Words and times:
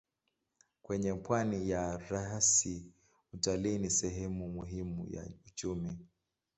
Kwenye 0.81 1.13
pwani 1.13 1.69
ya 1.69 1.97
rasi 1.97 2.85
utalii 3.33 3.77
ni 3.77 3.89
sehemu 3.89 4.49
muhimu 4.49 5.07
ya 5.09 5.25
uchumi. 5.47 5.97